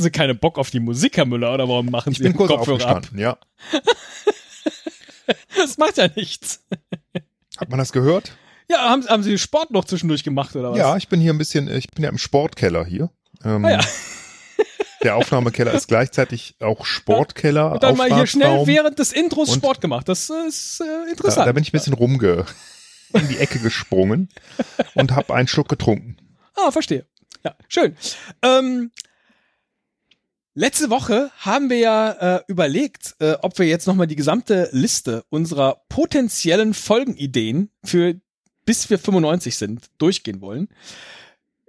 [0.00, 2.34] Hatten Sie keine Bock auf die Musik, Herr Müller, oder warum machen Ich Sie den
[2.34, 3.06] Kopfhörer ab?
[3.14, 3.36] ja.
[5.56, 6.64] Das macht ja nichts.
[7.58, 8.32] Hat man das gehört?
[8.70, 10.78] Ja, haben, haben Sie Sport noch zwischendurch gemacht, oder was?
[10.78, 13.10] Ja, ich bin hier ein bisschen, ich bin ja im Sportkeller hier.
[13.44, 13.80] Ähm, Ah, ja.
[15.02, 17.72] Der Aufnahmekeller ist gleichzeitig auch Sportkeller.
[17.72, 20.08] Und dann mal hier schnell während des Intros Sport gemacht.
[20.08, 21.46] Das äh, ist äh, Da, interessant.
[21.46, 22.44] da bin ich ein bisschen rumge
[23.12, 24.28] in die Ecke gesprungen
[24.94, 26.16] und habe einen Schluck getrunken.
[26.56, 27.06] Ah, verstehe.
[27.44, 27.96] Ja, schön.
[28.42, 28.90] Ähm,
[30.54, 35.24] letzte Woche haben wir ja äh, überlegt, äh, ob wir jetzt nochmal die gesamte Liste
[35.30, 38.20] unserer potenziellen Folgenideen für
[38.64, 40.68] bis wir 95 sind durchgehen wollen.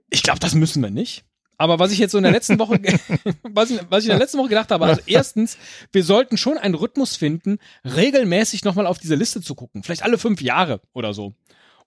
[0.09, 1.23] Ich glaube, das müssen wir nicht.
[1.57, 2.79] Aber was ich jetzt so in der letzten Woche,
[3.43, 5.57] was ich, was ich in der letzten Woche gedacht habe, also erstens,
[5.91, 9.83] wir sollten schon einen Rhythmus finden, regelmäßig nochmal auf diese Liste zu gucken.
[9.83, 11.35] Vielleicht alle fünf Jahre oder so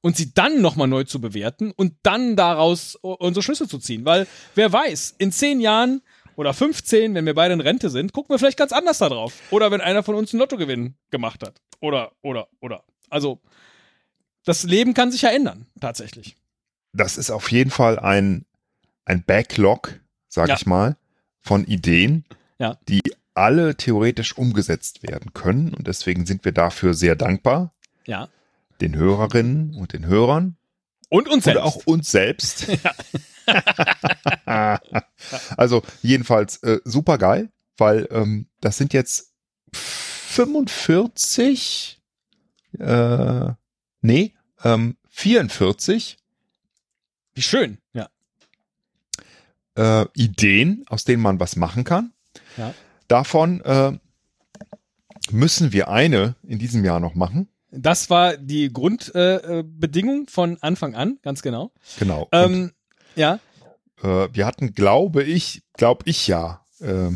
[0.00, 4.04] und sie dann nochmal neu zu bewerten und dann daraus unsere Schlüsse zu ziehen.
[4.04, 6.02] Weil wer weiß, in zehn Jahren
[6.36, 9.34] oder 15, wenn wir beide in Rente sind, gucken wir vielleicht ganz anders da drauf.
[9.50, 11.60] Oder wenn einer von uns einen Lottogewinn gemacht hat.
[11.80, 12.84] Oder, oder, oder.
[13.10, 13.40] Also,
[14.44, 16.36] das Leben kann sich ja ändern, tatsächlich.
[16.92, 18.44] Das ist auf jeden Fall ein,
[19.04, 20.54] ein Backlog, sag Ja.
[20.56, 20.96] ich mal,
[21.40, 22.24] von Ideen,
[22.58, 22.78] Ja.
[22.88, 23.02] die
[23.34, 25.74] alle theoretisch umgesetzt werden können.
[25.74, 27.72] Und deswegen sind wir dafür sehr dankbar,
[28.06, 28.28] Ja.
[28.80, 30.56] den Hörerinnen und den Hörern
[31.08, 31.60] Und uns selbst.
[31.62, 32.66] und auch uns selbst.
[35.56, 39.32] also jedenfalls äh, super geil, weil ähm, das sind jetzt
[39.72, 42.00] 45,
[42.78, 43.50] äh,
[44.00, 46.16] nee, ähm, 44
[47.34, 47.78] Wie schön.
[47.92, 48.08] Ja.
[49.76, 52.12] äh, Ideen, aus denen man was machen kann.
[52.56, 52.74] Ja.
[53.08, 53.98] Davon äh,
[55.30, 57.48] müssen wir eine in diesem Jahr noch machen.
[57.70, 61.72] Das war die Grundbedingung äh, Bedingung von Anfang an, ganz genau.
[61.98, 62.28] Genau.
[62.30, 62.72] Ähm,
[63.16, 63.40] ja.
[64.02, 67.10] Äh, wir hatten, glaube ich, glaube ich ja, äh,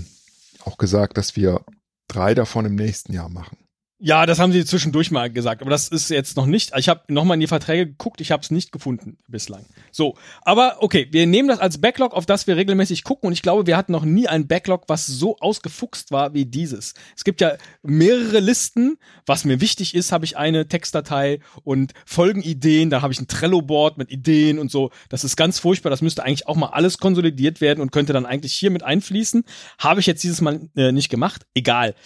[0.64, 1.64] auch gesagt, dass wir
[2.09, 3.59] drei davon im nächsten Jahr machen.
[4.00, 6.70] Ja, das haben sie zwischendurch mal gesagt, aber das ist jetzt noch nicht.
[6.76, 9.66] Ich habe noch mal in die Verträge geguckt, ich habe es nicht gefunden bislang.
[9.91, 13.42] So, aber okay, wir nehmen das als Backlog, auf das wir regelmäßig gucken und ich
[13.42, 16.94] glaube, wir hatten noch nie ein Backlog, was so ausgefuchst war wie dieses.
[17.16, 22.91] Es gibt ja mehrere Listen, was mir wichtig ist, habe ich eine Textdatei und Folgenideen,
[22.91, 24.92] da habe ich ein Trello-Board mit Ideen und so.
[25.09, 28.26] Das ist ganz furchtbar, das müsste eigentlich auch mal alles konsolidiert werden und könnte dann
[28.26, 29.42] eigentlich hier mit einfließen.
[29.80, 31.97] Habe ich jetzt dieses Mal äh, nicht gemacht, egal.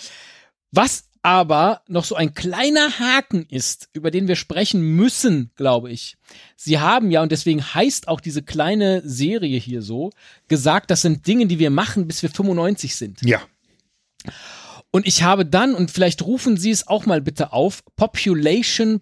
[0.70, 6.16] Was aber noch so ein kleiner Haken ist, über den wir sprechen müssen, glaube ich.
[6.56, 10.10] Sie haben ja, und deswegen heißt auch diese kleine Serie hier so,
[10.48, 13.22] gesagt, das sind Dinge, die wir machen, bis wir 95 sind.
[13.22, 13.40] Ja.
[14.90, 19.00] Und ich habe dann, und vielleicht rufen Sie es auch mal bitte auf, population.io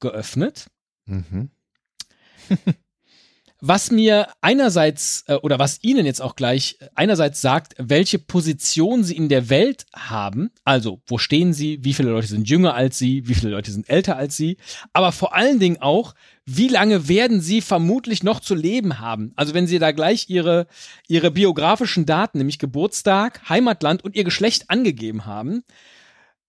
[0.00, 0.66] geöffnet.
[1.06, 1.50] Mhm.
[3.66, 9.04] was mir einerseits äh, oder was Ihnen jetzt auch gleich äh, einerseits sagt, welche Position
[9.04, 12.98] Sie in der Welt haben, also wo stehen Sie, wie viele Leute sind jünger als
[12.98, 14.58] Sie, wie viele Leute sind älter als Sie,
[14.92, 16.14] aber vor allen Dingen auch,
[16.44, 19.32] wie lange werden Sie vermutlich noch zu leben haben?
[19.34, 20.66] Also wenn Sie da gleich Ihre,
[21.08, 25.64] Ihre biografischen Daten, nämlich Geburtstag, Heimatland und Ihr Geschlecht angegeben haben,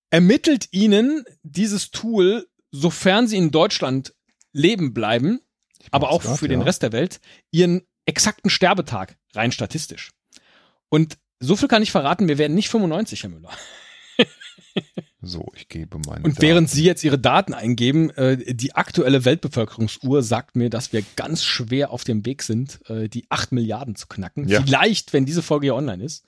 [0.10, 4.14] ermittelt Ihnen dieses Tool, sofern Sie in Deutschland
[4.52, 5.40] leben bleiben,
[5.92, 6.66] aber auch grad, für den ja.
[6.66, 7.20] Rest der Welt,
[7.52, 10.12] ihren exakten Sterbetag, rein statistisch.
[10.90, 13.52] Und so viel kann ich verraten, wir werden nicht 95, Herr Müller.
[15.22, 16.42] So, ich gebe meine Und Daten.
[16.42, 21.44] während Sie jetzt Ihre Daten eingeben, äh, die aktuelle Weltbevölkerungsuhr sagt mir, dass wir ganz
[21.44, 24.48] schwer auf dem Weg sind, äh, die 8 Milliarden zu knacken.
[24.48, 24.62] Ja.
[24.62, 26.26] Vielleicht, wenn diese Folge hier online ist.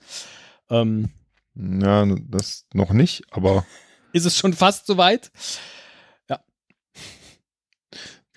[0.68, 1.10] Ähm,
[1.54, 3.64] Ja, das noch nicht, aber
[4.12, 5.30] ist es schon fast soweit?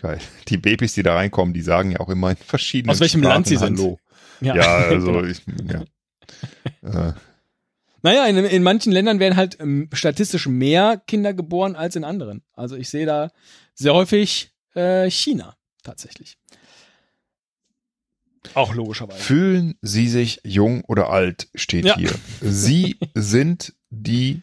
[0.01, 0.19] Geil.
[0.48, 3.33] Die Babys, die da reinkommen, die sagen ja auch immer in verschiedenen Aus welchem Sprachen
[3.33, 3.77] Land sie sind.
[3.80, 4.00] Hallo.
[4.42, 4.53] Ja,
[4.89, 5.24] also genau.
[5.24, 5.83] ich, ja.
[6.83, 7.13] Äh,
[8.03, 12.42] Naja, in, in manchen Ländern werden halt ähm, statistisch mehr Kinder geboren als in anderen.
[12.53, 13.31] Also ich sehe da
[13.75, 16.38] sehr häufig äh, China tatsächlich.
[18.56, 19.19] Auch logischerweise.
[19.21, 21.95] Fühlen Sie sich jung oder alt, steht Ja.
[21.95, 22.12] hier.
[22.42, 24.42] Sie sind die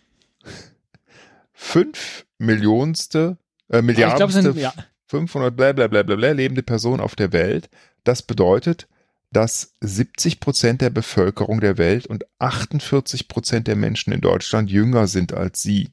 [1.52, 3.38] fünf Millionste,
[3.68, 4.72] äh, Aber ich Milliardenste, glaube, es sind ja,
[5.08, 7.68] 500 bla bla bla bla bla lebende Person auf der Welt.
[8.04, 8.88] Das bedeutet,
[9.32, 15.06] dass 70 Prozent der Bevölkerung der Welt und 48 Prozent der Menschen in Deutschland jünger
[15.06, 15.88] sind als sie.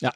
[0.00, 0.12] Ja.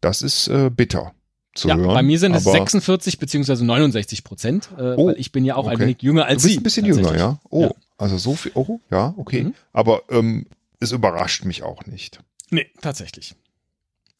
[0.00, 1.12] Das ist äh, bitter
[1.54, 1.94] zu ja, hören.
[1.94, 5.56] bei mir sind es aber 46 beziehungsweise 69 Prozent, äh, Oh, weil ich bin ja
[5.56, 5.84] auch ein okay.
[5.84, 6.60] wenig jünger Du als bist Sie.
[6.60, 7.40] ein bisschen jünger, ja?
[7.48, 7.70] Oh, Ja.
[7.96, 8.52] also so viel.
[8.54, 9.44] Oh, ja, okay.
[9.44, 9.54] Mhm.
[9.72, 10.46] Aber ähm,
[10.80, 12.20] es überrascht mich auch nicht.
[12.50, 13.34] Nee, tatsächlich.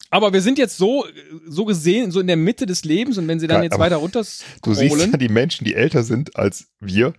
[0.09, 1.05] Aber wir sind jetzt so,
[1.45, 3.97] so gesehen, so in der Mitte des Lebens und wenn sie dann Geil, jetzt weiter
[3.97, 4.23] runter
[4.61, 7.13] Du siehst ja die Menschen, die älter sind als wir,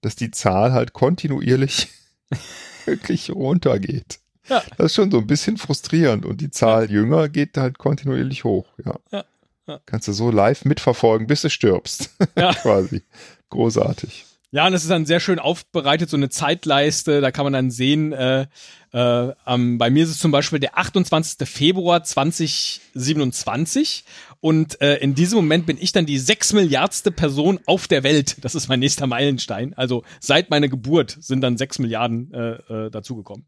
[0.00, 1.88] dass die Zahl halt kontinuierlich
[2.86, 4.20] wirklich runtergeht.
[4.48, 4.62] Ja.
[4.76, 8.66] Das ist schon so ein bisschen frustrierend und die Zahl jünger geht halt kontinuierlich hoch.
[8.84, 8.98] Ja.
[9.12, 9.24] Ja,
[9.68, 9.80] ja.
[9.86, 12.10] Kannst du so live mitverfolgen, bis du stirbst.
[12.36, 12.52] Ja.
[12.62, 13.02] Quasi.
[13.50, 14.26] Großartig.
[14.52, 17.20] Ja, und es ist dann sehr schön aufbereitet, so eine Zeitleiste.
[17.20, 18.48] Da kann man dann sehen, äh,
[18.92, 21.48] äh, ähm, bei mir ist es zum Beispiel der 28.
[21.48, 24.04] Februar 2027.
[24.40, 28.44] Und äh, in diesem Moment bin ich dann die sechs Milliardste Person auf der Welt.
[28.44, 29.72] Das ist mein nächster Meilenstein.
[29.74, 33.46] Also seit meiner Geburt sind dann sechs Milliarden äh, äh, dazugekommen.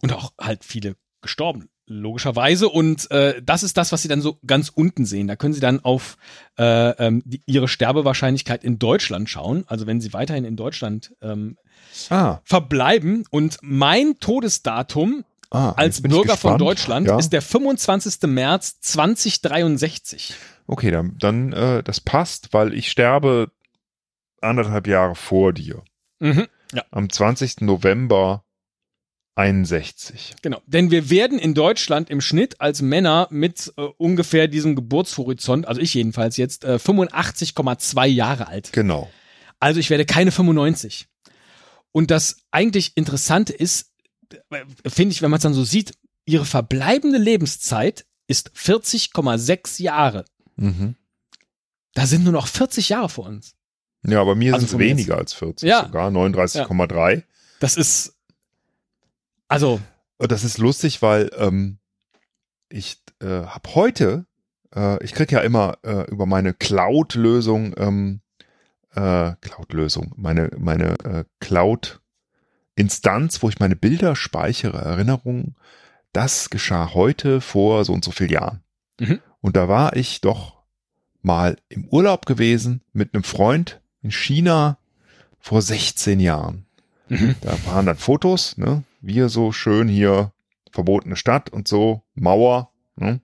[0.00, 2.68] Und auch halt viele gestorben, logischerweise.
[2.68, 5.28] Und äh, das ist das, was Sie dann so ganz unten sehen.
[5.28, 6.16] Da können Sie dann auf
[6.58, 9.64] äh, ähm, die, Ihre Sterbewahrscheinlichkeit in Deutschland schauen.
[9.66, 11.56] Also wenn Sie weiterhin in Deutschland ähm,
[12.10, 13.24] Ah, verbleiben.
[13.30, 16.58] Und mein Todesdatum ah als Bürger von.
[16.58, 17.18] Deutschland ja?
[17.18, 18.22] ist der 25.
[18.28, 20.34] März 2063.
[20.66, 23.50] Okay, dann, dann äh, das passt, weil ich sterbe
[24.40, 25.82] anderthalb Jahre vor dir.
[26.20, 26.46] Mhm.
[26.90, 27.60] Am 20.
[27.60, 28.43] November
[29.36, 30.36] 61.
[30.42, 30.62] Genau.
[30.66, 35.80] Denn wir werden in Deutschland im Schnitt als Männer mit äh, ungefähr diesem Geburtshorizont, also
[35.80, 38.72] ich jedenfalls jetzt, äh, 85,2 Jahre alt.
[38.72, 39.10] Genau.
[39.60, 41.08] Also ich werde keine 95.
[41.92, 43.92] Und das eigentlich Interessante ist,
[44.50, 45.94] äh, finde ich, wenn man es dann so sieht,
[46.26, 50.24] ihre verbleibende Lebenszeit ist 40,6 Jahre.
[50.56, 50.94] Mhm.
[51.94, 53.54] Da sind nur noch 40 Jahre vor uns.
[54.06, 55.84] Ja, bei mir Also sind es weniger als 40 Ja.
[55.86, 57.24] sogar, 39,3.
[57.60, 58.13] Das ist,
[59.48, 59.80] also,
[60.18, 61.78] das ist lustig, weil ähm,
[62.68, 64.26] ich äh, habe heute,
[64.74, 68.20] äh, ich kriege ja immer äh, über meine Cloud-Lösung, ähm,
[68.94, 75.56] äh, Cloud-Lösung, meine, meine äh, Cloud-Instanz, wo ich meine Bilder speichere, Erinnerungen,
[76.12, 78.62] das geschah heute vor so und so vielen Jahren.
[79.00, 79.20] Mhm.
[79.40, 80.62] Und da war ich doch
[81.22, 84.78] mal im Urlaub gewesen mit einem Freund in China
[85.40, 86.66] vor 16 Jahren.
[87.08, 87.34] mhm.
[87.40, 88.84] Da waren dann Fotos, ne?
[89.06, 90.32] Wir so schön hier,
[90.70, 93.20] verbotene Stadt und so, Mauer, ne?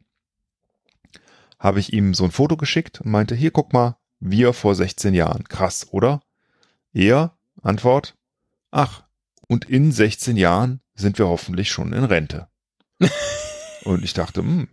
[1.58, 5.14] Habe ich ihm so ein Foto geschickt und meinte, hier guck mal, wir vor 16
[5.14, 5.44] Jahren.
[5.44, 6.20] Krass, oder?
[6.92, 8.14] Er, Antwort,
[8.70, 9.04] ach,
[9.48, 12.48] und in 16 Jahren sind wir hoffentlich schon in Rente.
[13.84, 14.68] und ich dachte, hm,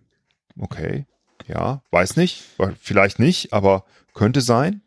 [0.60, 1.06] okay,
[1.48, 2.44] ja, weiß nicht,
[2.82, 4.82] vielleicht nicht, aber könnte sein.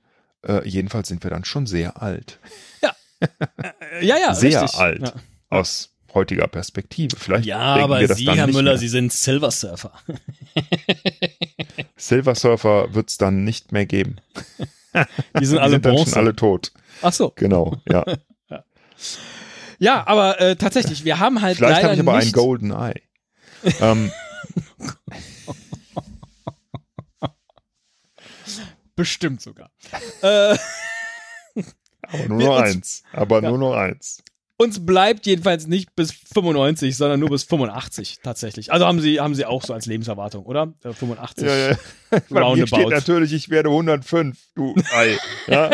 [0.46, 2.40] Äh, jedenfalls sind wir dann schon sehr alt.
[2.82, 4.78] Äh, ja, ja, Sehr richtig.
[4.78, 5.00] alt.
[5.00, 5.14] Ja.
[5.48, 7.16] aus heutiger Perspektive.
[7.16, 8.78] Vielleicht Ja, aber wir das Sie, dann Herr Müller, mehr.
[8.78, 9.92] Sie sind Silver Surfer.
[11.96, 14.16] Silver Surfer wird es dann nicht mehr geben.
[15.40, 16.72] Die sind Die alle sind dann schon alle tot.
[17.02, 17.32] Ach so.
[17.36, 18.04] Genau, ja.
[19.82, 22.70] Ja, aber äh, tatsächlich, wir haben halt Vielleicht leider habe ich aber nicht, ein Golden
[22.72, 23.00] Eye.
[23.80, 24.12] ähm,
[28.96, 29.70] bestimmt sogar.
[30.22, 30.56] äh,
[32.02, 33.02] aber nur Wir noch uns- eins.
[33.12, 33.48] Aber Ja.
[33.48, 34.22] nur noch eins.
[34.60, 38.70] Uns bleibt jedenfalls nicht bis 95, sondern nur bis 85 tatsächlich.
[38.70, 40.74] Also haben Sie haben Sie auch so als Lebenserwartung, oder?
[40.84, 41.46] Äh, 85.
[41.46, 41.76] Ja, ja.
[42.28, 45.16] Bei mir steht natürlich, ich werde 105, du Ei.
[45.46, 45.70] Ja?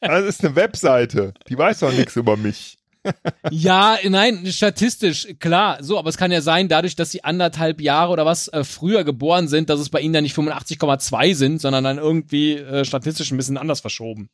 [0.00, 1.34] Das ist eine Webseite.
[1.50, 2.78] Die weiß doch nichts über mich.
[3.50, 8.12] Ja, nein, statistisch, klar, so, aber es kann ja sein, dadurch, dass sie anderthalb Jahre
[8.12, 11.82] oder was äh, früher geboren sind, dass es bei ihnen dann nicht 85,2 sind, sondern
[11.82, 14.28] dann irgendwie äh, statistisch ein bisschen anders verschoben.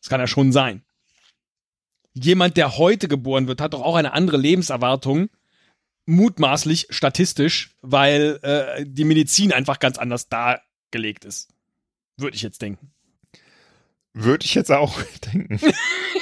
[0.00, 0.82] Das kann ja schon sein.
[2.18, 5.28] Jemand, der heute geboren wird, hat doch auch eine andere Lebenserwartung,
[6.06, 11.50] mutmaßlich statistisch, weil äh, die Medizin einfach ganz anders dargelegt ist.
[12.16, 12.90] Würde ich jetzt denken.
[14.14, 14.98] Würde ich jetzt auch
[15.34, 15.60] denken.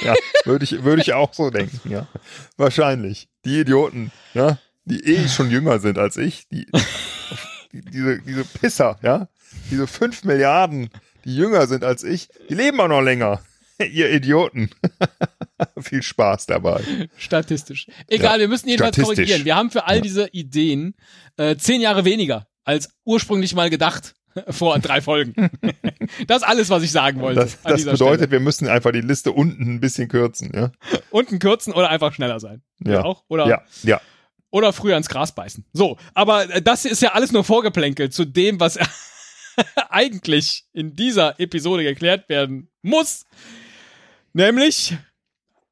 [0.01, 2.09] ja, würde ich, würde ich auch so denken, ja.
[2.57, 3.29] Wahrscheinlich.
[3.45, 6.67] Die Idioten, ja, die eh schon jünger sind als ich, die,
[7.71, 9.29] die diese, diese Pisser, ja,
[9.71, 10.89] diese fünf Milliarden,
[11.23, 13.41] die jünger sind als ich, die leben auch noch länger.
[13.79, 14.69] Ihr Idioten.
[15.81, 16.81] Viel Spaß dabei.
[17.17, 17.87] Statistisch.
[18.07, 19.45] Egal, Ja, wir müssen jedenfalls korrigieren.
[19.45, 20.01] Wir haben für all Ja.
[20.01, 20.95] diese Ideen
[21.37, 24.15] äh, zehn Jahre weniger als ursprünglich mal gedacht
[24.49, 25.33] vor drei Folgen.
[26.27, 27.41] das ist alles, was ich sagen wollte.
[27.41, 30.71] Das, das bedeutet, wir müssen einfach die Liste unten ein bisschen kürzen, ja.
[30.85, 31.03] Stelle.
[31.09, 32.61] Unten kürzen oder einfach schneller sein.
[32.83, 33.03] Ja.
[33.03, 33.23] Auch?
[33.29, 34.01] Oder, Ja, ja.
[34.49, 35.65] oder früher ins Gras beißen.
[35.71, 38.77] So, aber äh, das ist ja alles nur Vorgeplänkel zu dem, was
[39.89, 43.25] eigentlich in dieser Episode geklärt werden muss.
[44.33, 44.97] Nämlich,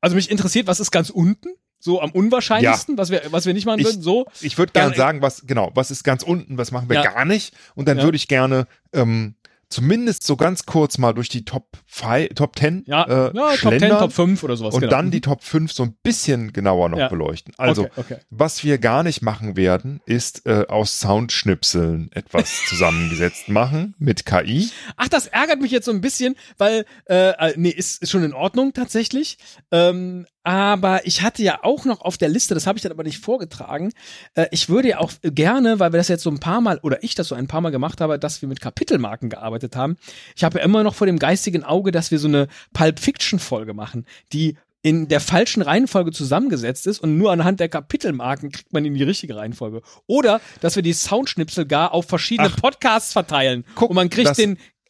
[0.04, 1.48] also mich interessiert, was ist ganz unten?
[1.80, 4.02] So am unwahrscheinlichsten, was, wir, was wir nicht machen Ich- würden.
[4.02, 7.04] So, Ich würde gerne sagen, was, genau, was ist ganz unten, was machen wir Ja.
[7.12, 7.54] gar nicht.
[7.76, 8.04] Und dann Ja.
[8.04, 9.36] würde ich gerne ähm,
[9.70, 13.50] zumindest so ganz kurz mal durch die Top 5, Top 10 ja, äh, ja Top
[13.50, 14.74] 10, schlendern Top 5 oder sowas.
[14.76, 14.92] und genau.
[14.92, 17.08] dann die Top 5 so ein bisschen genauer noch Ja.
[17.08, 17.54] beleuchten.
[17.58, 18.18] Also, okay, okay.
[18.30, 24.70] was wir gar nicht machen werden, ist äh, aus Soundschnipseln etwas zusammengesetzt machen mit KI.
[24.98, 28.24] Ach, das ärgert mich jetzt so ein bisschen, weil, äh, äh, nee, ist, ist schon
[28.24, 29.38] in Ordnung tatsächlich.
[29.72, 33.04] Ähm, aber ich hatte ja auch noch auf der Liste, das habe ich dann aber
[33.04, 33.94] nicht vorgetragen,
[34.36, 37.04] äh, ich würde ja auch gerne, weil wir das jetzt so ein paar Mal, oder
[37.04, 39.98] ich das so ein paar Mal gemacht habe, dass wir mit Kapitelmarken gearbeitet haben.
[40.36, 43.40] Ich habe ja immer noch vor dem geistigen Auge, dass wir so eine Pulp Fiction
[43.40, 48.74] Folge machen, die in der falschen Reihenfolge zusammengesetzt ist und nur anhand der Kapitelmarken kriegt
[48.74, 49.82] man in die richtige Reihenfolge.
[50.08, 52.62] Oder, dass wir die Soundschnipsel gar auf verschiedene Ach.
[52.62, 54.38] Podcasts verteilen Guck, und man kriegt das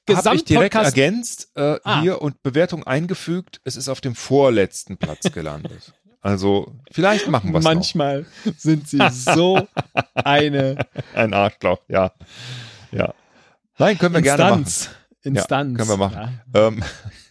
[0.09, 2.01] Habe ich direkt ergänzt äh, Ah.
[2.01, 3.61] hier und Bewertung eingefügt.
[3.63, 5.93] Es ist auf dem vorletzten Platz gelandet.
[6.25, 7.73] Also vielleicht machen wir es noch.
[7.73, 9.67] Manchmal sind sie so
[10.13, 10.77] eine
[11.13, 12.13] Ein Arschloch, ja.
[12.93, 13.13] Ja.
[13.77, 14.59] Nein, können wir gerne machen.
[14.61, 14.95] Instanz.
[15.23, 15.77] Instanz.
[15.77, 16.39] können wir machen.
[16.55, 16.67] Ja.
[16.67, 16.81] Ähm,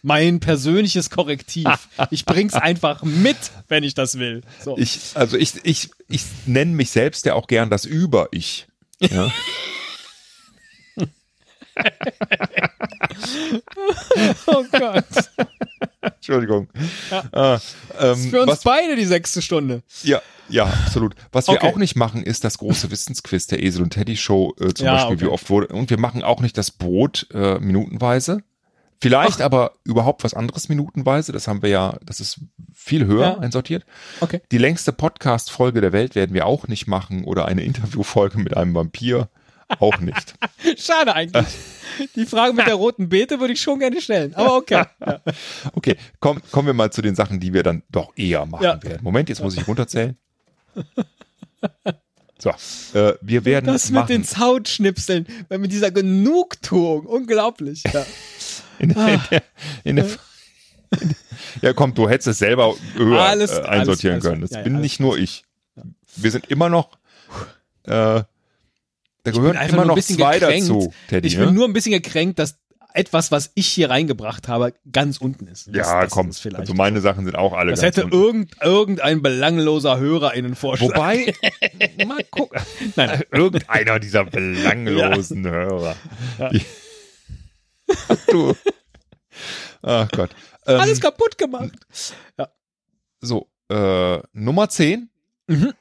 [0.03, 1.67] Mein persönliches Korrektiv.
[2.11, 3.37] Ich bring's einfach mit,
[3.67, 4.41] wenn ich das will.
[4.63, 4.77] So.
[4.77, 8.67] ich, also ich, ich, ich nenne mich selbst ja auch gern das Über-Ich.
[8.99, 9.31] Ja.
[14.47, 15.05] Oh Gott.
[16.01, 16.67] Entschuldigung.
[17.11, 17.23] Ja.
[17.31, 17.59] Ah,
[17.99, 19.83] ähm, Ist für uns was, beide die sechste Stunde.
[20.03, 21.15] ja, ja, absolut.
[21.31, 21.67] Was wir Okay.
[21.71, 24.93] auch nicht machen, ist das große Wissensquiz der Esel und Teddy Show äh, zum Ja,
[24.95, 25.25] Beispiel, okay.
[25.25, 25.67] wie oft wurde.
[25.73, 28.43] Und wir machen auch nicht das Brot äh, minutenweise.
[29.01, 31.31] Vielleicht aber überhaupt was anderes minutenweise.
[31.33, 32.39] Das haben wir ja, das ist
[32.73, 33.37] viel höher Ja.
[33.39, 33.85] einsortiert.
[34.21, 34.41] Okay.
[34.51, 38.73] Die längste Podcast-Folge der Welt werden wir auch nicht machen oder eine Interviewfolge mit einem
[38.75, 39.29] Vampir
[39.79, 40.35] auch nicht.
[40.77, 41.45] Schade eigentlich.
[42.15, 44.33] Die Frage mit der roten Beete würde ich schon gerne stellen.
[44.35, 44.83] Aber okay.
[45.05, 45.21] Ja.
[45.73, 48.81] Okay, komm, kommen wir mal zu den Sachen, die wir dann doch eher machen Ja.
[48.83, 48.99] werden.
[49.03, 50.17] Moment, jetzt muss ich runterzählen.
[52.39, 52.49] So,
[52.99, 54.07] äh, wir werden Das mit machen.
[54.07, 57.05] den Soundschnipseln, weil mit dieser Genugtuung.
[57.05, 57.83] Unglaublich.
[57.93, 58.05] Ja.
[58.79, 58.95] in, in,
[59.31, 59.43] der,
[59.85, 60.05] in der,
[61.61, 64.41] ja, komm, du hättest es selber höher Alles- äh, einsortieren alles- können.
[64.41, 65.45] Das ja, ja, bin alles nicht nur ich.
[66.17, 66.97] Wir sind immer noch.
[67.85, 68.23] Äh,
[69.23, 70.69] da gehören einfach immer nur ein noch bisschen zwei gekränkt.
[70.69, 71.27] dazu, Teddy.
[71.27, 71.45] Ich ne?
[71.45, 72.57] bin nur ein bisschen gekränkt, dass
[72.95, 75.67] etwas, was ich hier reingebracht habe, ganz unten ist.
[75.67, 76.29] Das, ja, das komm.
[76.29, 76.59] ist vielleicht.
[76.61, 78.15] Also meine Sachen sind auch alle das ganz hätte unten.
[78.15, 80.89] irgend, irgendein belangloser Hörer in den Vorschlag.
[80.89, 81.33] Wobei,
[82.05, 82.61] mal gucken.
[82.95, 83.23] Nein.
[83.31, 85.95] Irgendeiner dieser belanglosen Hörer.
[86.51, 86.61] Die-
[88.29, 88.55] du.
[89.81, 90.29] Ach Gott.
[90.67, 91.71] Ähm, Alles kaputt gemacht.
[93.21, 95.09] so, äh, Nummer 10.
[95.47, 95.73] Mhm.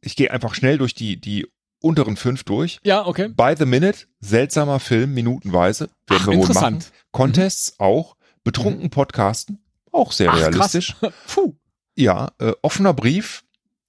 [0.00, 1.46] Ich gehe einfach schnell durch die, die
[1.80, 2.78] unteren fünf durch.
[2.84, 3.28] Ja, okay.
[3.28, 5.84] By the Minute, seltsamer Film, minutenweise.
[6.06, 6.76] Werden Ach, wir wohl interessant.
[6.78, 6.92] machen.
[7.12, 8.16] Contests auch.
[8.42, 9.58] Betrunken Podcasten,
[9.92, 10.96] auch sehr Ach, realistisch.
[10.98, 11.12] krass.
[11.34, 11.54] Puh.
[11.94, 13.44] Ja, äh, offener Brief,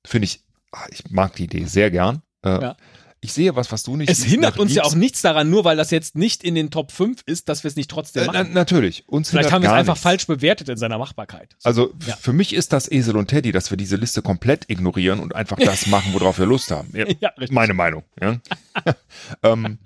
[0.06, 0.44] finde ich,
[0.74, 2.22] ah, ich mag die Idee sehr gern.
[2.44, 2.76] Äh, Ja.
[3.24, 5.48] Ich sehe was, was du nicht Es siehst, hindert nach uns ja auch nichts daran,
[5.52, 8.24] nur weil das jetzt nicht in den Top 5 ist, dass wir es nicht trotzdem
[8.24, 8.54] Äh, na, machen.
[8.54, 9.08] natürlich.
[9.08, 10.02] Uns Vielleicht hindert haben wir es einfach nichts.
[10.04, 11.56] falsch bewertet in seiner Machbarkeit.
[11.64, 12.16] Also Ja.
[12.16, 15.58] für mich ist das Esel und Teddy, dass wir diese Liste komplett ignorieren und einfach
[15.64, 16.90] das machen, worauf wir Lust haben.
[16.96, 18.04] Ja, Ja, meine Meinung.
[18.20, 18.40] Ja.
[19.44, 19.78] ähm,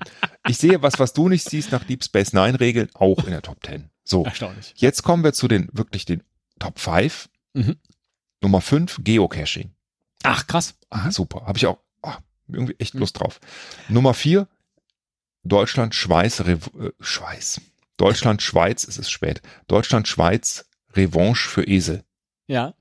[0.47, 3.41] ich sehe was, was du nicht siehst nach Deep Space Nine Regeln, auch in der
[3.41, 3.89] Top 10.
[4.05, 4.73] So, Erstaunlich.
[4.77, 6.23] jetzt kommen wir zu den wirklich den
[6.59, 7.27] Top 5.
[7.53, 7.75] Mhm.
[8.41, 9.71] Nummer 5, Geocaching.
[10.23, 10.75] Ach, krass.
[10.89, 11.43] Ah, super.
[11.45, 11.84] Habe ich auch ah,
[12.47, 13.39] irgendwie echt Lust drauf.
[13.89, 14.47] Nummer 4,
[15.43, 17.61] Deutschland, Schweiz, Rev äh, Schweiz.
[17.97, 19.41] Deutschland, Schweiz, es ist spät.
[19.67, 22.03] Deutschland, Schweiz, Revanche für Esel.
[22.47, 22.73] Ja.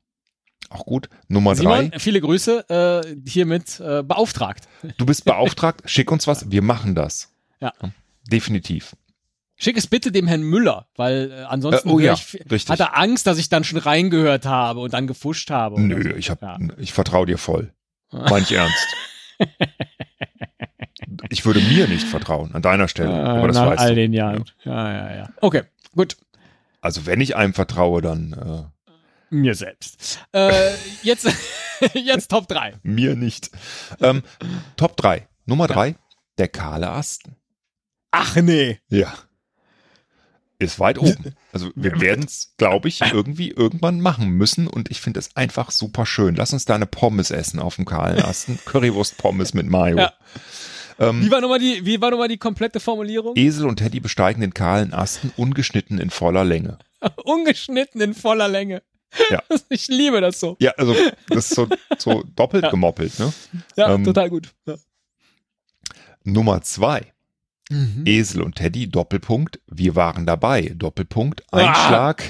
[0.71, 1.09] Auch gut.
[1.28, 1.99] Nummer Simon, drei.
[1.99, 4.66] viele Grüße, äh, hiermit äh, beauftragt.
[4.97, 7.33] Du bist beauftragt, schick uns was, wir machen das.
[7.61, 7.73] Ja.
[8.28, 8.97] Definitiv.
[9.56, 12.97] Schick es bitte dem Herrn Müller, weil äh, ansonsten Äh, oh ja, ich, hat er
[12.99, 15.80] Angst, dass ich dann schon reingehört habe und dann gefuscht habe.
[15.80, 16.16] Nö, so.
[16.16, 16.59] ich hab, Ja.
[16.78, 17.73] ich vertraue dir voll.
[18.11, 18.87] Mein ich ernst.
[21.31, 23.11] Ich würde mir nicht vertrauen, an deiner Stelle.
[23.11, 23.95] Äh, aber das nach weißt all du.
[23.97, 24.45] den Jahren.
[24.64, 24.93] Ja.
[24.93, 25.62] ja, ja, Okay,
[25.95, 26.17] gut.
[26.81, 28.75] Also wenn ich einem vertraue, dann äh,
[29.35, 30.21] Mir selbst.
[30.33, 31.29] Äh, jetzt,
[31.95, 32.75] jetzt Top 3.
[32.83, 33.50] mir nicht.
[34.00, 34.23] Ähm,
[34.76, 35.26] Top 3.
[35.47, 35.97] Nummer 3,
[36.38, 37.37] der kahle Asten.
[38.11, 38.79] Ach nee.
[38.88, 39.12] Ja.
[40.64, 41.35] Ist weit oben.
[41.52, 45.71] Also wir werden es, glaube ich, irgendwie irgendwann machen müssen und ich finde es einfach
[45.71, 46.35] super schön.
[46.35, 48.59] Lass uns da eine Pommes essen auf dem kahlen Asten.
[48.64, 49.99] Currywurst-Pommes mit Mayo.
[49.99, 50.12] Ja.
[50.99, 53.37] Ähm, Wie war nochmal die, wie war nochmal die komplette Formulierung?
[53.37, 56.78] Esel und Teddy besteigen den kahlen Asten, ungeschnitten in voller Länge.
[57.25, 58.83] Ungeschnitten in voller Länge.
[59.30, 59.40] Ja.
[59.68, 60.56] Ich liebe das so.
[60.59, 60.97] Ja, also
[61.28, 61.68] das ist so,
[61.99, 62.71] so doppelt Ja.
[62.71, 63.16] gemoppelt.
[63.21, 63.33] Ne?
[63.76, 64.52] Ja, Ähm, total gut.
[64.66, 64.75] Ja.
[66.25, 67.12] Nummer zwei.
[67.71, 68.02] Mhm.
[68.04, 71.59] Esel und Teddy, Doppelpunkt, wir waren dabei, Doppelpunkt, Ah.
[71.59, 72.23] Einschlag,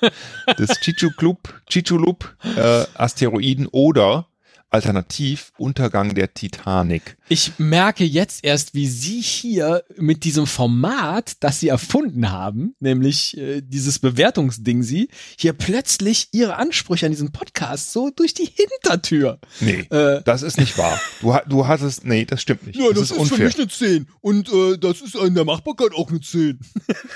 [0.58, 4.26] des Chichulub, Chichulub äh, Asteroiden oder
[4.70, 7.16] alternativ Untergang der Titanic.
[7.28, 13.36] Ich merke jetzt erst, wie Sie hier mit diesem Format, das Sie erfunden haben, nämlich
[13.36, 15.08] äh, dieses Bewertungsding Sie,
[15.38, 19.38] hier plötzlich Ihre Ansprüche an diesen Podcast so durch die Hintertür.
[19.60, 21.00] Nee, äh, das ist nicht wahr.
[21.20, 22.78] Du, du hattest, nee, das stimmt nicht.
[22.78, 25.44] Ja, das, das ist, ist für mich eine 10 und äh, das ist in der
[25.44, 26.58] Machbarkeit auch eine 10.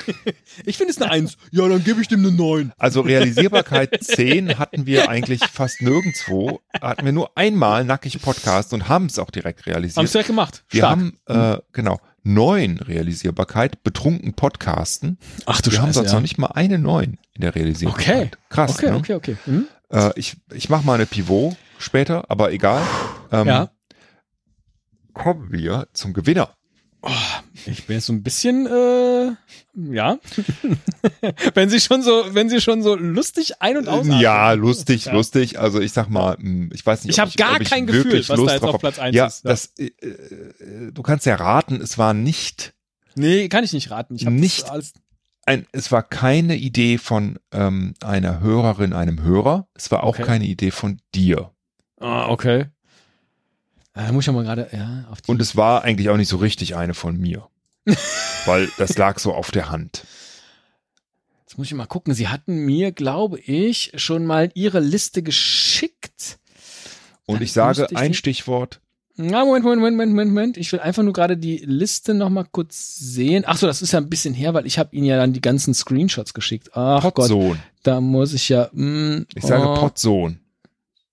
[0.67, 1.37] ich finde es eine 1.
[1.51, 2.73] Ja, dann gebe ich dem eine 9.
[2.79, 8.89] Also Realisierbarkeit 10 hatten wir eigentlich fast nirgendwo, hatten wir nur einmal nackig Podcast und
[8.89, 9.99] haben es auch direkt realisiert.
[9.99, 10.65] Haben es direkt gemacht.
[10.71, 15.19] Wir haben, äh, genau, neun Realisierbarkeit, betrunken Podcasten.
[15.45, 16.15] Ach du Wir Scheiße, haben sonst ja.
[16.15, 18.17] noch nicht mal eine neun in der Realisierbarkeit.
[18.17, 18.31] Okay.
[18.49, 18.97] Krass, Okay, ne?
[18.97, 19.37] okay, okay.
[19.45, 19.67] Hm?
[19.91, 22.83] Äh, ich ich mache mal eine Pivot später, aber egal.
[23.31, 23.71] Ähm, Ja.
[25.13, 26.57] Kommen wir zum Gewinner.
[27.67, 29.33] Ich bin jetzt so ein bisschen, äh,
[29.93, 30.19] ja.
[31.55, 34.07] wenn Sie schon so, wenn Sie schon so lustig ein- und aus.
[34.07, 35.13] Ja, lustig, Ja.
[35.13, 35.59] lustig.
[35.59, 38.19] Also ich sag mal, mh, ich weiß nicht, Ich ob hab gar ich kein Gefühl,
[38.21, 38.81] was da Lust jetzt drauf auf.
[38.81, 39.51] Platz eins ja, ist, ja.
[39.51, 42.75] Das, äh, äh, du kannst ja raten, es war nicht
[43.17, 44.17] Nee, kann ich nicht raten.
[44.17, 44.67] Ich hab Nicht-
[45.47, 49.69] ein, es war keine Idee von ähm, einer Hörerin, einem Hörer.
[49.75, 50.25] Es war auch Okay.
[50.25, 51.53] keine Idee von dir.
[52.01, 52.67] Ah, okay.
[53.95, 55.31] Da muss ich mal gerade, ja, auf die.
[55.31, 57.49] Und es war eigentlich auch nicht so richtig eine von mir.
[58.47, 60.05] Weil das lag so auf der Hand.
[61.41, 62.13] Jetzt muss ich mal gucken.
[62.13, 66.39] Sie hatten mir, glaube ich, schon mal Ihre Liste geschickt.
[67.27, 68.81] Und Dann ich sage ich ein Stichwort.
[69.17, 70.57] Na, Moment, Moment, Moment, Moment, Moment.
[70.57, 73.45] Ich will einfach nur gerade die Liste noch mal kurz sehen.
[73.47, 75.41] Ach so, das ist ja ein bisschen her, weil ich habe Ihnen ja dann die
[75.41, 76.71] ganzen Screenshots geschickt.
[76.75, 77.61] Ach Gott, Potsohn.
[77.85, 78.69] da muss ich ja.
[78.73, 80.41] Mh, Ich sage oh, Potsohn.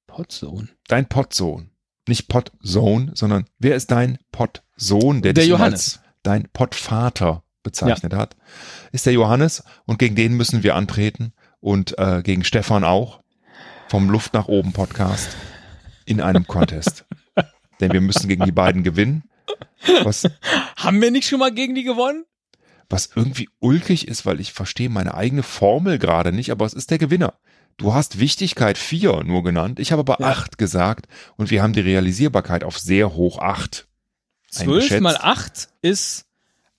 [0.07, 0.67] Potzone.
[0.88, 1.70] Dein Potsohn.
[2.08, 5.74] Nicht Potzone, sondern wer ist dein Pottsohn, der, Der dich Johannes.
[5.74, 8.36] als dein Pottvater bezeichnet hat?
[8.91, 13.22] Ist der Johannes und gegen den müssen wir antreten und äh, gegen Stefan auch
[13.89, 15.29] vom Luft nach oben Podcast
[16.05, 17.05] in einem Contest.
[17.79, 19.24] Denn wir müssen gegen die beiden gewinnen.
[20.03, 20.24] Was,
[20.77, 22.25] Haben wir nicht schon mal gegen die gewonnen?
[22.90, 26.92] was irgendwie ulkig ist, weil ich verstehe meine eigene Formel gerade nicht, aber es ist
[26.92, 27.35] der Gewinner.
[27.81, 30.27] Du hast Wichtigkeit 4 nur genannt, ich habe aber Ja.
[30.31, 33.87] 8 gesagt und wir haben die Realisierbarkeit auf sehr hoch 8
[34.51, 35.01] 12 eingeschätzt.
[35.01, 36.25] mal 8 ist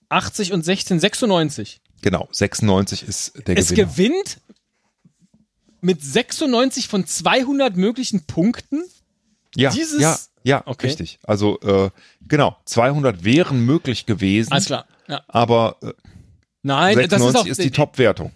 [0.09, 1.81] 80 und 16, 96.
[2.01, 3.87] Genau, 96 ist der Es Gewinner.
[3.89, 4.39] gewinnt
[5.81, 8.83] mit 96 von 200 möglichen Punkten.
[9.55, 10.87] ja, dieses- ja, ja, Okay.
[10.87, 11.19] richtig.
[11.23, 11.89] Also äh,
[12.27, 14.85] genau, 200 wären möglich gewesen, Alles klar.
[15.07, 15.21] Ja.
[15.27, 15.91] aber äh,
[16.63, 18.31] Nein, 96 das ist auch, ist die Top-Wertung.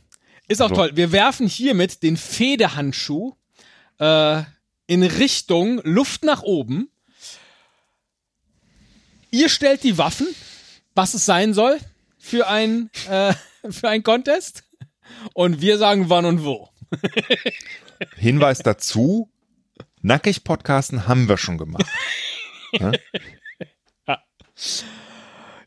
[0.48, 0.76] Ist auch So.
[0.76, 0.92] toll.
[0.96, 3.36] Wir werfen hiermit den Federhandschuh
[4.00, 4.44] äh,
[4.88, 6.90] in Richtung Luft nach oben.
[9.32, 10.28] Ihr stellt die Waffen,
[10.96, 11.78] was es sein soll
[12.18, 13.34] für ein, äh,
[13.70, 14.64] für ein Contest.
[15.34, 16.70] Und wir sagen wann und wo.
[18.18, 19.30] Hinweis dazu,
[20.02, 21.86] nackig Podcasten haben wir schon gemacht.
[22.74, 22.92] Ja,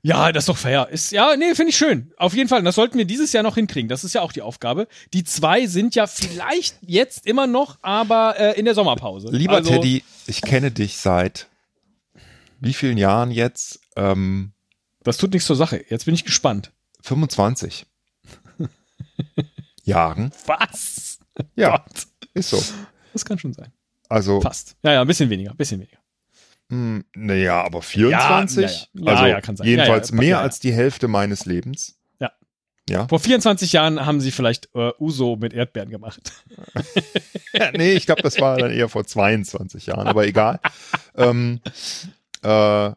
[0.02, 0.88] das ist doch fair.
[0.90, 2.12] Ist, ja, nee, finde ich schön.
[2.16, 2.62] Auf jeden Fall.
[2.62, 3.88] Das sollten wir dieses Jahr noch hinkriegen.
[3.88, 4.88] Das ist ja auch die Aufgabe.
[5.12, 9.28] Die zwei sind ja vielleicht jetzt immer noch, aber äh, in der Sommerpause.
[9.30, 11.48] Lieber also, Teddy, ich kenne dich seit
[12.60, 13.80] wie vielen Jahren jetzt?
[13.96, 14.52] Ähm,
[15.02, 15.84] Das tut nichts zur Sache.
[15.88, 16.72] Jetzt bin ich gespannt.
[17.02, 17.86] 25
[19.84, 20.32] Jahren.
[20.46, 21.18] Was?
[21.56, 22.06] Ja, Gott.
[22.34, 22.62] ist so.
[23.12, 23.72] Das kann schon sein.
[24.08, 24.76] Also, Fast.
[24.82, 25.98] Ja, ja, ein bisschen weniger, ein bisschen weniger.
[26.70, 28.62] Mh, naja, aber 24?
[28.64, 29.12] Ja, ja, ja.
[29.12, 29.66] also Ja, kann sein.
[29.66, 31.98] jedenfalls mehr als die Hälfte meines Lebens.
[32.18, 32.30] Ja.
[32.88, 33.06] Ja.
[33.08, 36.32] Vor 24 Jahren haben sie vielleicht äh, Uso mit Erdbeeren gemacht.
[37.74, 40.60] nee, ich glaube, das war dann eher vor 22 Jahren, aber egal.
[41.16, 41.60] ähm,
[42.42, 42.90] äh,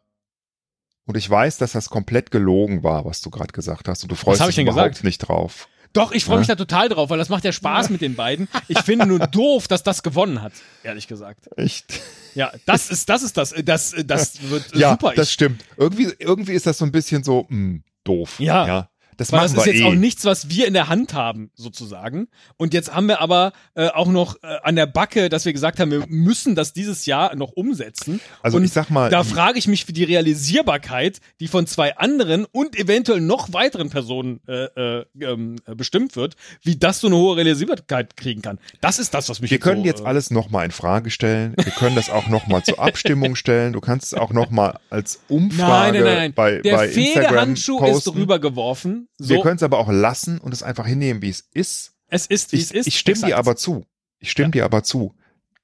[1.06, 4.04] und ich weiß, dass das komplett gelogen war, was du gerade gesagt hast.
[4.04, 5.04] Und du freust dich überhaupt gesagt?
[5.04, 5.68] nicht drauf.
[5.94, 6.40] Doch, ich freue Ja.
[6.40, 8.48] mich da total drauf, weil das macht ja Spaß mit den beiden.
[8.68, 10.54] Ich finde nur doof, dass das gewonnen hat,
[10.84, 11.48] ehrlich gesagt.
[11.56, 12.02] Echt?
[12.36, 15.14] Ja, das ist das ist das das das wird Ja, super.
[15.16, 15.64] das Ich, stimmt.
[15.78, 18.40] Irgendwie, irgendwie ist das so ein bisschen so mh, doof.
[18.40, 18.66] Ja.
[18.68, 18.90] ja.
[19.17, 19.86] Das weil das ist jetzt eh.
[19.86, 22.28] auch nichts, was wir in der Hand haben, sozusagen.
[22.58, 25.80] Und jetzt haben wir aber äh, auch noch äh, an der Backe, dass wir gesagt
[25.80, 28.19] haben, wir müssen das dieses Jahr noch umsetzen.
[28.41, 31.97] Also und ich sag mal, Da frage ich mich für die Realisierbarkeit, die von zwei
[31.97, 37.08] anderen und eventuell noch weiteren Personen äh, äh, ähm, äh, bestimmt wird, wie das so
[37.08, 38.60] eine hohe Realisierbarkeit kriegen kann.
[38.82, 41.54] Das ist das, was mich wir können so, jetzt äh, alles nochmal in Frage stellen.
[41.58, 43.73] Wir können das auch nochmal zur Abstimmung stellen.
[43.73, 46.34] Du kannst es auch nochmal als Umfrage Nein, nein, nein.
[46.34, 48.10] bei, Der bei Instagram Federhandschuh ist posten.
[48.17, 49.03] rübergeworfen.
[49.20, 51.94] Wir So, können es aber auch lassen und es einfach hinnehmen, wie es ist.
[52.08, 52.88] es ist, wie Ich, es ist.
[52.88, 53.86] ich stimme dir aber zu.
[54.20, 55.16] Ich stimme dir aber zu.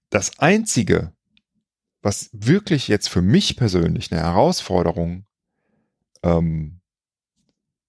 [0.09, 1.13] Das Einzige,
[2.01, 5.25] was wirklich jetzt für mich persönlich eine Herausforderung
[6.23, 6.81] ähm,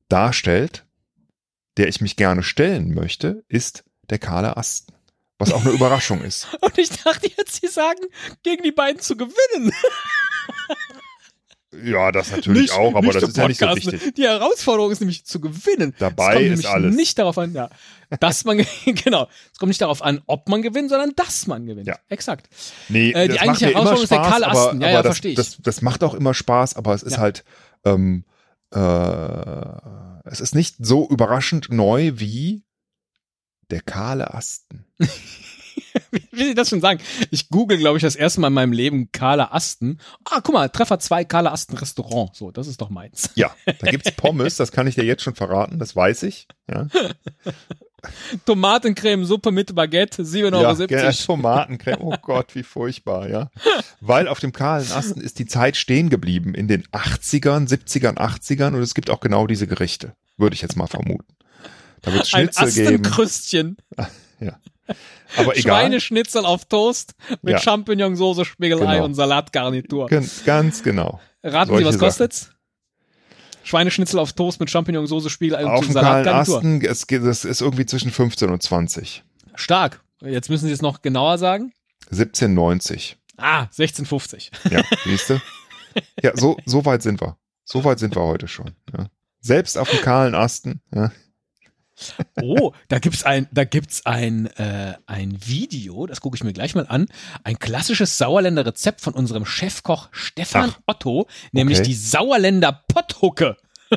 [0.08, 0.86] darstellt,
[1.76, 4.92] der ich mich gerne stellen möchte, ist der kahle Asten.
[5.38, 6.48] Was auch eine Überraschung ist.
[6.60, 8.00] Und ich dachte jetzt, sie sagen,
[8.42, 9.72] gegen die beiden zu gewinnen.
[11.84, 14.14] Ja, das natürlich auch, aber das ist ja nicht so wichtig.
[14.14, 15.94] Die Herausforderung ist nämlich zu gewinnen.
[15.98, 16.96] Dabei es kommt ist alles.
[16.96, 17.70] nicht darauf an, ja,
[18.20, 21.86] dass man, genau, es kommt nicht darauf an, ob man gewinnt, sondern dass man gewinnt.
[21.86, 21.96] Ja.
[22.08, 22.48] Exakt.
[22.88, 24.80] Nee, Äh, die das eigentliche Herausforderung ist der Spaß, kahle aber, Asten.
[24.80, 25.34] Ja, aber ja, das, versteh ich.
[25.36, 27.18] Das, das macht auch immer Spaß, aber es ist Ja.
[27.18, 27.44] halt,
[27.84, 28.24] ähm,
[28.72, 28.80] äh,
[30.28, 32.62] es ist nicht so überraschend neu wie
[33.70, 34.84] der kahle Asten.
[36.32, 37.00] Wie will ich das schon sagen?
[37.30, 39.98] Ich google, glaube ich, das erste Mal in meinem Leben Carla Asten.
[40.24, 42.34] Ah, guck mal, Treffer 2, Carla Asten Restaurant.
[42.34, 43.30] So, das ist doch meins.
[43.34, 46.48] Ja, da gibt's Pommes, das kann ich dir jetzt schon verraten, das weiß ich.
[46.70, 46.88] Ja,
[48.46, 50.86] Tomatencremesuppe mit Baguette, 7,70 ja Euro.
[50.86, 53.50] gerne Tomatencreme, oh Gott, wie furchtbar, ja.
[54.00, 58.74] Weil auf dem kahlen Asten ist die Zeit stehen geblieben in den 80ern, 70ern, 80ern
[58.74, 61.34] und es gibt auch genau diese Gerichte, würde ich jetzt mal vermuten.
[62.02, 63.02] Da wird Ein Schnitzel geben,
[64.40, 65.37] Astenkrüstchen.
[65.37, 65.81] aber egal.
[65.83, 67.59] Schweineschnitzel auf Toast mit Ja.
[67.61, 69.05] Champignonsauce, Spiegelei Genau.
[69.05, 70.07] und Salatgarnitur.
[70.09, 71.20] Gen- Ganz genau.
[71.42, 72.07] Raten Sie, solche was Sachen.
[72.07, 72.50] kostet's?
[73.62, 76.57] Schweineschnitzel auf Toast mit Champignonsauce, Spiegelei Auf und dem kahlen Salatgarnitur.
[76.59, 79.22] Asten, es, geht- es ist irgendwie zwischen 15 und 20.
[79.55, 80.03] Stark.
[80.22, 81.72] Jetzt müssen Sie es noch genauer sagen.
[82.11, 83.16] 17,90.
[83.37, 84.50] Ah, 16,50.
[84.70, 85.40] Ja, siehst du?
[86.22, 87.37] Ja, so, so weit sind wir.
[87.64, 88.72] So weit sind wir heute schon.
[88.96, 89.07] Ja.
[89.40, 90.81] Selbst auf dem kahlen Asten.
[90.94, 91.12] Ja.
[92.42, 96.74] Oh, da gibt's ein, da gibt's ein, äh, ein Video, das gucke ich mir gleich
[96.74, 97.06] mal an.
[97.44, 101.88] Ein klassisches Sauerländer Rezept von unserem Chefkoch Stefan Ach, Otto, nämlich okay.
[101.88, 103.56] die Sauerländer Potthucke.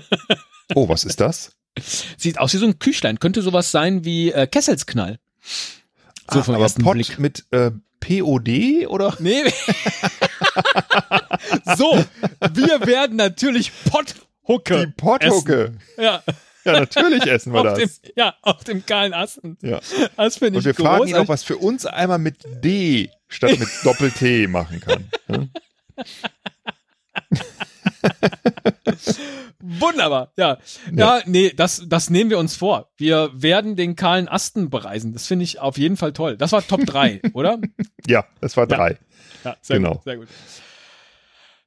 [0.76, 1.52] Oh, was ist das?
[2.18, 5.20] Sieht aus wie so ein Küchlein, könnte sowas sein wie äh, Kesselsknall.
[6.32, 7.20] So Ah, vom aber ersten Pott Blick.
[7.20, 9.16] mit äh, POD oder?
[9.20, 9.44] Nee.
[11.76, 12.04] so,
[12.54, 14.88] wir werden natürlich Potthucke.
[14.88, 15.78] Die Potthucke.
[15.98, 16.24] Ja,
[16.65, 18.02] Ja, natürlich essen wir auf dem, das.
[18.15, 19.58] ja, auf dem kahlen Asten.
[19.62, 19.80] Ja.
[20.15, 23.60] Das finde Und ich wir fragen ihn auch, was für uns einmal mit D statt
[23.60, 25.10] mit Doppel-T machen kann.
[25.28, 25.45] Ja?
[29.65, 30.58] Wunderbar, ja.
[30.91, 31.21] ja.
[31.26, 32.91] nee, das, das nehmen wir uns vor.
[32.97, 35.13] Wir werden den kahlen Asten bereisen.
[35.13, 36.36] Das finde ich auf jeden Fall toll.
[36.38, 37.60] Das war Top 3, oder?
[38.06, 38.76] Ja, das war Ja.
[38.78, 38.97] drei.
[39.43, 39.95] Ja, sehr Genau.
[39.95, 40.28] gut, sehr gut.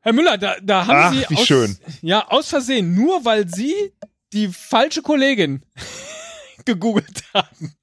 [0.00, 1.76] Herr Müller, da, da haben Ach, Sie wie aus, schön.
[2.02, 3.74] Ja, aus Versehen, nur weil Sie
[4.32, 5.64] die falsche Kollegin
[6.64, 7.74] gegoogelt haben.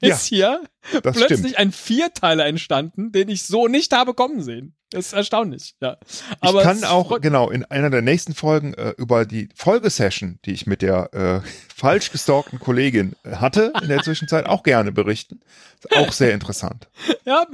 [0.00, 0.62] Ja, Ist hier
[1.02, 1.58] Das plötzlich stimmt.
[1.58, 4.76] ein Vierteiler entstanden, den ich so nicht habe kommen sehen.
[4.90, 5.96] Das ist erstaunlich, ja.
[6.40, 10.52] Aber ich kann auch, genau, in einer der nächsten Folgen äh, über die Folgesession, die
[10.52, 15.40] ich mit der äh, falsch gestalkten Kollegin äh, hatte, in der Zwischenzeit auch gerne berichten.
[15.82, 16.88] Ist auch sehr interessant.
[17.26, 17.46] Ja,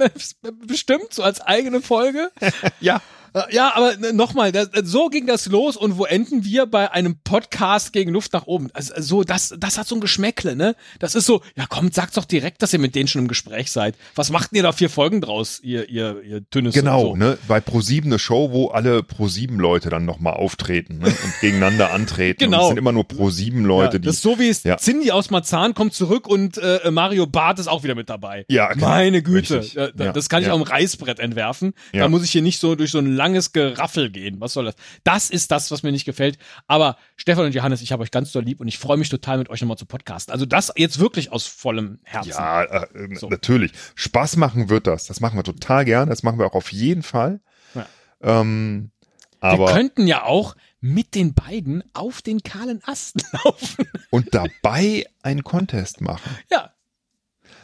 [0.67, 2.29] bestimmt, so als eigene Folge.
[2.81, 3.01] Ja,
[3.49, 4.51] Ja, aber nochmal,
[4.83, 8.69] so ging das los und wo enden wir bei einem Podcast gegen Luft nach oben?
[8.73, 10.75] Also so, das, das hat so ein Geschmäckle, ne?
[10.99, 13.71] Das ist so, ja kommt, sagt doch direkt, dass ihr mit denen schon im Gespräch
[13.71, 13.95] seid.
[14.15, 16.73] Was macht ihr da vier Folgen draus, ihr, ihr, ihr Tünnes?
[16.73, 17.15] genau, so.
[17.15, 17.37] ne?
[17.47, 21.05] Bei ProSieben eine Show, wo alle ProSieben-Leute dann nochmal auftreten ne?
[21.07, 22.39] und gegeneinander antreten.
[22.39, 22.57] Genau.
[22.61, 24.05] Und es sind immer nur ProSieben-Leute, ja, die.
[24.07, 24.77] das ist so wie es Ja.
[24.77, 28.45] Cindy aus Marzahn kommt zurück und äh, Mario Barth ist auch wieder mit dabei.
[28.49, 28.87] Ja, genau.
[28.87, 30.53] Meine Güte, ja, da- Ja, das kann ich ja.
[30.53, 31.73] auch im Reißbrett entwerfen.
[31.93, 34.41] Da muss ich hier nicht so durch so ein langes Geraffel gehen.
[34.41, 34.75] Was soll das?
[35.03, 36.39] Das ist das, was mir nicht gefällt.
[36.67, 39.37] Aber Stefan und Johannes, ich habe euch ganz doll lieb und ich freue mich total
[39.37, 40.31] mit euch nochmal zu podcasten.
[40.33, 42.29] Also das jetzt wirklich aus vollem Herzen.
[42.31, 43.29] Ja, äh, äh, So.
[43.29, 43.71] natürlich.
[43.95, 45.05] Spaß machen wird das.
[45.05, 46.09] Das machen wir total gern.
[46.09, 47.41] Das machen wir auch auf jeden Fall.
[47.75, 47.85] Ja.
[48.21, 48.91] Ähm,
[49.39, 53.85] Wir aber könnten ja auch mit den beiden auf den kahlen Asten laufen.
[54.09, 56.35] und dabei einen Contest machen.
[56.49, 56.71] ja,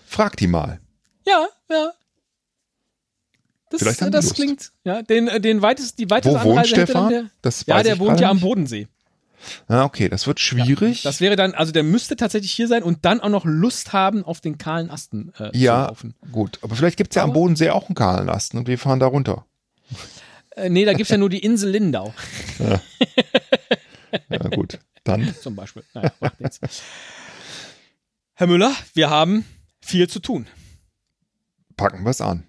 [0.05, 0.79] Frag die mal.
[1.25, 1.91] ja, ja.
[3.69, 6.75] Das, Vielleicht haben das klingt, ja, den, äh, den weitest, die weiteste Wo wohnt Anreise
[6.77, 7.09] hätte dann Stefan?
[7.09, 8.39] der, Das ja, der wohnt ja am.
[8.39, 8.87] Bodensee.
[9.67, 11.03] Ah, okay, das wird schwierig.
[11.03, 14.23] Das wäre dann, also der müsste tatsächlich hier sein und dann auch noch Lust haben,
[14.23, 16.15] auf den kahlen Asten äh, zu ja, laufen.
[16.31, 16.59] gut.
[16.63, 19.45] Aber vielleicht gibt's ja am Bodensee auch einen kahlen Asten und wir fahren da runter.
[20.55, 22.13] Äh, nee, da gibt's ja nur die Insel Lindau
[24.29, 24.79] Ja, gut.
[25.03, 25.83] Dann zum Beispiel.
[25.93, 26.59] Naja, macht nichts.
[28.33, 29.45] Herr Müller, wir haben
[29.81, 30.47] viel zu tun.
[31.75, 32.46] packen wir's an.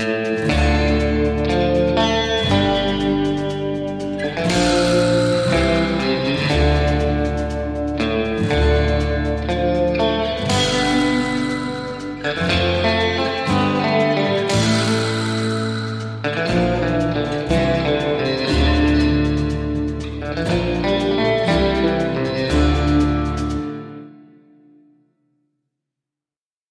[0.00, 0.49] Música